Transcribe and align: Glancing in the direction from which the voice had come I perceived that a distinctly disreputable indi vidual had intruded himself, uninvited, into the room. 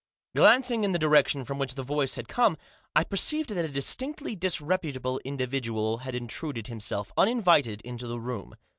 Glancing 0.35 0.83
in 0.83 0.93
the 0.93 0.97
direction 0.97 1.45
from 1.45 1.59
which 1.59 1.75
the 1.75 1.83
voice 1.83 2.15
had 2.15 2.27
come 2.27 2.57
I 2.95 3.03
perceived 3.03 3.51
that 3.51 3.65
a 3.65 3.69
distinctly 3.69 4.35
disreputable 4.35 5.21
indi 5.23 5.45
vidual 5.45 5.99
had 6.01 6.15
intruded 6.15 6.65
himself, 6.65 7.11
uninvited, 7.17 7.81
into 7.83 8.07
the 8.07 8.19
room. 8.19 8.55